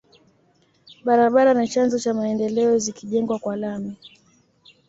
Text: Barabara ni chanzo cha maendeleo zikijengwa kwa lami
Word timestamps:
Barabara 1.05 1.53
ni 1.53 1.67
chanzo 1.67 1.99
cha 1.99 2.13
maendeleo 2.13 2.77
zikijengwa 2.79 3.39
kwa 3.39 3.55
lami 3.55 3.97